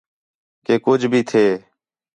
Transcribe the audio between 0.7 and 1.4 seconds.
کُج بھی